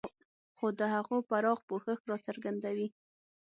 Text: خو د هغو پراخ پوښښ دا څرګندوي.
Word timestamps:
خو 0.57 0.67
د 0.79 0.81
هغو 0.93 1.15
پراخ 1.29 1.59
پوښښ 1.67 1.99
دا 2.09 2.15
څرګندوي. 2.25 2.87